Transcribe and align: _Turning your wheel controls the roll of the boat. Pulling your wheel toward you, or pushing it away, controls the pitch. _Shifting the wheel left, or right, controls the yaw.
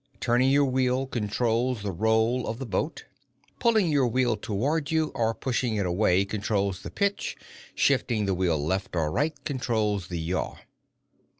_Turning 0.19 0.49
your 0.49 0.65
wheel 0.65 1.05
controls 1.05 1.83
the 1.83 1.91
roll 1.91 2.47
of 2.47 2.57
the 2.57 2.65
boat. 2.65 3.05
Pulling 3.59 3.91
your 3.91 4.07
wheel 4.07 4.35
toward 4.35 4.89
you, 4.89 5.11
or 5.13 5.35
pushing 5.35 5.75
it 5.75 5.85
away, 5.85 6.25
controls 6.25 6.81
the 6.81 6.89
pitch. 6.89 7.37
_Shifting 7.77 8.25
the 8.25 8.33
wheel 8.33 8.57
left, 8.57 8.95
or 8.95 9.11
right, 9.11 9.35
controls 9.45 10.07
the 10.07 10.17
yaw. 10.17 10.55